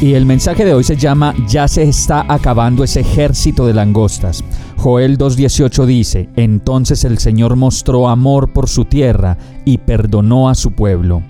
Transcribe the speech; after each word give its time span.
Y 0.00 0.14
el 0.14 0.26
mensaje 0.26 0.64
de 0.64 0.74
hoy 0.74 0.84
se 0.84 0.96
llama 0.96 1.34
Ya 1.48 1.68
se 1.68 1.84
está 1.84 2.26
acabando 2.28 2.84
ese 2.84 3.00
ejército 3.00 3.66
de 3.66 3.74
langostas. 3.74 4.44
Joel 4.76 5.16
2.18 5.16 5.86
dice, 5.86 6.28
Entonces 6.36 7.04
el 7.04 7.18
Señor 7.18 7.56
mostró 7.56 8.08
amor 8.08 8.52
por 8.52 8.68
su 8.68 8.84
tierra 8.84 9.38
y 9.64 9.78
perdonó 9.78 10.48
a 10.48 10.54
su 10.54 10.72
pueblo. 10.72 11.22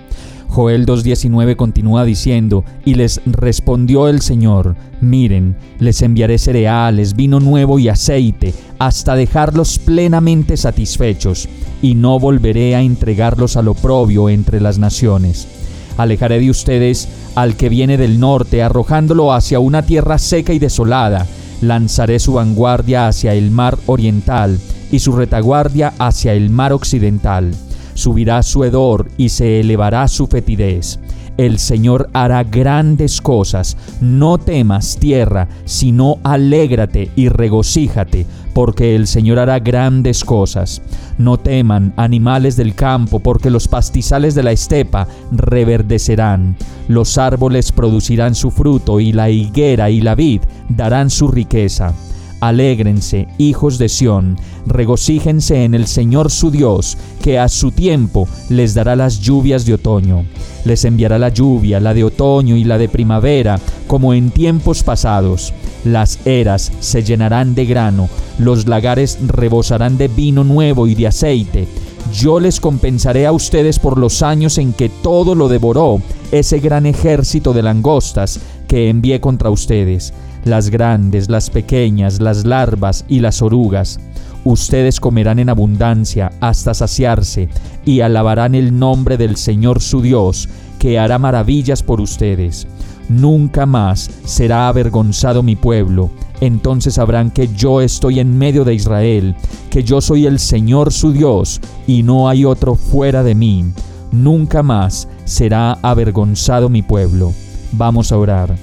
Joel 0.49 0.87
2.19 0.87 1.57
continúa 1.57 2.05
diciendo, 2.05 2.65
y 2.85 2.95
les 2.95 3.21
respondió 3.27 4.09
el 4.09 4.21
Señor, 4.21 4.77
miren, 5.01 5.57
les 5.81 6.01
enviaré 6.03 6.39
cereales, 6.39 7.17
vino 7.17 7.41
nuevo 7.41 7.81
y 7.81 7.89
aceite, 7.89 8.55
hasta 8.79 9.17
dejarlos 9.17 9.81
plenamente 9.81 10.57
satisfechos, 10.57 11.49
y 11.83 11.97
no 11.97 12.21
volveré 12.21 12.77
a 12.77 12.83
entregarlos 12.83 13.57
al 13.57 13.67
oprobio 13.67 14.29
entre 14.29 14.61
las 14.61 14.79
naciones. 14.79 15.49
Alejaré 15.97 16.41
de 16.41 16.51
ustedes 16.51 17.09
al 17.35 17.57
que 17.57 17.69
viene 17.69 17.97
del 17.97 18.19
norte, 18.21 18.63
arrojándolo 18.63 19.33
hacia 19.33 19.61
una 19.61 19.83
tierra 19.83 20.19
seca 20.19 20.53
y 20.53 20.59
desolada, 20.59 21.27
lanzaré 21.61 22.19
su 22.19 22.35
vanguardia 22.35 23.09
hacia 23.09 23.35
el 23.35 23.51
mar 23.51 23.79
oriental 23.87 24.59
y 24.91 24.99
su 24.99 25.13
retaguardia 25.13 25.93
hacia 25.99 26.33
el 26.33 26.51
mar 26.51 26.73
occidental. 26.73 27.53
Subirá 27.95 28.43
su 28.43 28.65
hedor 28.65 29.09
y 29.17 29.29
se 29.29 29.61
elevará 29.61 30.09
su 30.09 30.27
fetidez. 30.27 30.99
El 31.37 31.59
Señor 31.59 32.09
hará 32.13 32.45
grandes 32.45 33.21
cosas. 33.21 33.77
No 34.01 34.39
temas, 34.39 34.97
tierra, 34.99 35.49
sino 35.65 36.19
alégrate 36.23 37.11
y 37.17 37.29
regocíjate, 37.29 38.27
porque 38.55 38.95
el 38.95 39.09
Señor 39.09 39.41
hará 39.41 39.59
grandes 39.59 40.25
cosas. 40.25 40.81
No 41.19 41.37
teman, 41.37 41.93
animales 41.97 42.57
del 42.57 42.75
campo, 42.75 43.19
porque 43.19 43.51
los 43.51 43.67
pastizales 43.67 44.35
de 44.37 44.45
la 44.45 44.53
estepa 44.53 45.09
reverdecerán. 45.33 46.57
Los 46.87 47.19
árboles 47.19 47.73
producirán 47.73 48.35
su 48.37 48.53
fruto, 48.53 49.01
y 49.01 49.13
la 49.13 49.29
higuera 49.29 49.91
y 49.91 50.01
la 50.01 50.15
vid 50.15 50.41
darán 50.69 51.11
su 51.11 51.29
riqueza. 51.29 51.93
Alégrense, 52.41 53.27
hijos 53.39 53.79
de 53.79 53.89
Sión, 53.89 54.37
regocíjense 54.67 55.65
en 55.65 55.75
el 55.75 55.87
Señor 55.87 56.31
su 56.31 56.51
Dios, 56.51 56.99
que 57.23 57.39
a 57.39 57.49
su 57.49 57.73
tiempo 57.73 58.29
les 58.51 58.75
dará 58.75 58.95
las 58.97 59.21
lluvias 59.21 59.65
de 59.65 59.75
otoño. 59.75 60.27
Les 60.65 60.85
enviará 60.85 61.19
la 61.19 61.29
lluvia, 61.29 61.81
la 61.81 61.95
de 61.95 62.05
otoño 62.05 62.57
y 62.57 62.65
la 62.65 62.79
de 62.79 62.89
primavera, 62.89 63.59
como 63.87 64.15
en 64.15 64.31
tiempos 64.31 64.83
pasados. 64.83 65.53
Las 65.85 66.27
eras 66.27 66.73
se 66.81 67.03
llenarán 67.03 67.55
de 67.55 67.67
grano, 67.67 68.09
los 68.39 68.67
lagares 68.67 69.19
rebosarán 69.27 69.99
de 69.99 70.09
vino 70.09 70.45
nuevo 70.45 70.87
y 70.87 70.95
de 70.95 71.07
aceite. 71.07 71.69
Yo 72.13 72.41
les 72.41 72.61
compensaré 72.61 73.27
a 73.27 73.33
ustedes 73.33 73.79
por 73.79 73.99
los 73.99 74.23
años 74.23 74.59
en 74.59 74.73
que 74.73 74.89
todo 74.89 75.35
lo 75.35 75.49
devoró 75.49 76.01
ese 76.33 76.59
gran 76.61 76.87
ejército 76.87 77.53
de 77.53 77.63
langostas 77.63 78.41
que 78.69 78.89
envié 78.89 79.21
contra 79.21 79.51
ustedes 79.51 80.13
las 80.45 80.69
grandes, 80.69 81.29
las 81.29 81.51
pequeñas, 81.51 82.21
las 82.21 82.45
larvas 82.45 83.05
y 83.09 83.21
las 83.21 83.43
orugas. 83.43 83.99
Ustedes 84.45 85.01
comerán 85.01 85.39
en 85.39 85.49
abundancia 85.49 86.31
hasta 86.41 86.75
saciarse 86.75 87.49
y 87.85 88.01
alabarán 88.01 88.55
el 88.55 88.79
nombre 88.79 89.17
del 89.17 89.37
Señor 89.37 89.81
su 89.81 90.03
Dios, 90.03 90.49
que 90.79 90.99
hará 90.99 91.19
maravillas 91.19 91.83
por 91.83 92.01
ustedes. 92.01 92.67
Nunca 93.09 93.65
más 93.65 94.11
será 94.25 94.69
avergonzado 94.69 95.43
mi 95.43 95.57
pueblo. 95.57 96.11
Entonces 96.41 96.95
sabrán 96.95 97.31
que 97.31 97.49
yo 97.55 97.81
estoy 97.81 98.21
en 98.21 98.37
medio 98.37 98.65
de 98.65 98.75
Israel, 98.75 99.35
que 99.71 99.83
yo 99.83 100.01
soy 100.01 100.27
el 100.27 100.39
Señor 100.39 100.93
su 100.93 101.13
Dios, 101.13 101.61
y 101.87 102.03
no 102.03 102.29
hay 102.29 102.45
otro 102.45 102.75
fuera 102.75 103.23
de 103.23 103.35
mí. 103.35 103.65
Nunca 104.13 104.63
más 104.63 105.09
será 105.25 105.79
avergonzado 105.83 106.69
mi 106.69 106.83
pueblo. 106.83 107.33
Vamos 107.73 108.13
a 108.13 108.19
orar. 108.19 108.55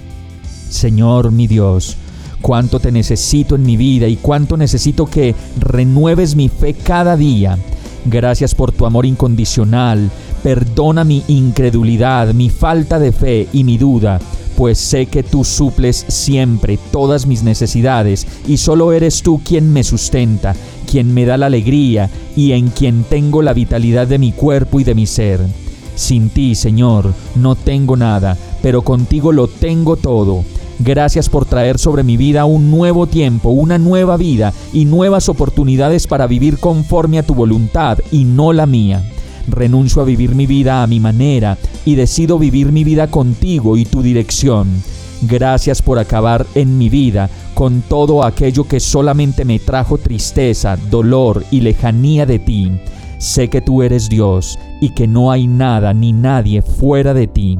Señor 0.69 1.31
mi 1.31 1.47
Dios, 1.47 1.97
cuánto 2.41 2.79
te 2.79 2.91
necesito 2.91 3.55
en 3.55 3.63
mi 3.63 3.77
vida 3.77 4.07
y 4.07 4.17
cuánto 4.17 4.57
necesito 4.57 5.05
que 5.05 5.33
renueves 5.59 6.35
mi 6.35 6.49
fe 6.49 6.73
cada 6.73 7.15
día. 7.15 7.57
Gracias 8.05 8.55
por 8.55 8.71
tu 8.71 8.85
amor 8.85 9.05
incondicional. 9.05 10.09
Perdona 10.43 11.03
mi 11.03 11.23
incredulidad, 11.27 12.33
mi 12.33 12.49
falta 12.49 12.97
de 12.97 13.11
fe 13.11 13.47
y 13.53 13.63
mi 13.63 13.77
duda, 13.77 14.19
pues 14.57 14.79
sé 14.79 15.05
que 15.05 15.21
tú 15.21 15.43
suples 15.43 16.05
siempre 16.07 16.79
todas 16.91 17.27
mis 17.27 17.43
necesidades 17.43 18.25
y 18.47 18.57
solo 18.57 18.91
eres 18.91 19.21
tú 19.21 19.39
quien 19.43 19.71
me 19.71 19.83
sustenta, 19.83 20.55
quien 20.89 21.13
me 21.13 21.25
da 21.25 21.37
la 21.37 21.45
alegría 21.45 22.09
y 22.35 22.53
en 22.53 22.69
quien 22.69 23.03
tengo 23.03 23.41
la 23.41 23.53
vitalidad 23.53 24.07
de 24.07 24.17
mi 24.17 24.31
cuerpo 24.31 24.79
y 24.79 24.83
de 24.83 24.95
mi 24.95 25.05
ser. 25.05 25.39
Sin 25.95 26.29
ti, 26.29 26.55
Señor, 26.55 27.13
no 27.35 27.55
tengo 27.55 27.95
nada, 27.95 28.35
pero 28.63 28.81
contigo 28.81 29.31
lo 29.31 29.47
tengo 29.47 29.95
todo. 29.95 30.43
Gracias 30.83 31.29
por 31.29 31.45
traer 31.45 31.77
sobre 31.77 32.01
mi 32.01 32.17
vida 32.17 32.45
un 32.45 32.71
nuevo 32.71 33.05
tiempo, 33.05 33.49
una 33.49 33.77
nueva 33.77 34.17
vida 34.17 34.51
y 34.73 34.85
nuevas 34.85 35.29
oportunidades 35.29 36.07
para 36.07 36.25
vivir 36.25 36.57
conforme 36.57 37.19
a 37.19 37.23
tu 37.23 37.35
voluntad 37.35 37.99
y 38.11 38.23
no 38.23 38.51
la 38.51 38.65
mía. 38.65 39.03
Renuncio 39.47 40.01
a 40.01 40.05
vivir 40.05 40.33
mi 40.33 40.47
vida 40.47 40.81
a 40.81 40.87
mi 40.87 40.99
manera 40.99 41.59
y 41.85 41.93
decido 41.93 42.39
vivir 42.39 42.71
mi 42.71 42.83
vida 42.83 43.11
contigo 43.11 43.77
y 43.77 43.85
tu 43.85 44.01
dirección. 44.01 44.81
Gracias 45.21 45.83
por 45.83 45.99
acabar 45.99 46.47
en 46.55 46.79
mi 46.79 46.89
vida 46.89 47.29
con 47.53 47.83
todo 47.83 48.23
aquello 48.23 48.63
que 48.63 48.79
solamente 48.79 49.45
me 49.45 49.59
trajo 49.59 49.99
tristeza, 49.99 50.77
dolor 50.89 51.45
y 51.51 51.61
lejanía 51.61 52.25
de 52.25 52.39
ti. 52.39 52.71
Sé 53.19 53.49
que 53.49 53.61
tú 53.61 53.83
eres 53.83 54.09
Dios 54.09 54.57
y 54.81 54.95
que 54.95 55.05
no 55.05 55.29
hay 55.31 55.45
nada 55.45 55.93
ni 55.93 56.11
nadie 56.11 56.63
fuera 56.63 57.13
de 57.13 57.27
ti. 57.27 57.59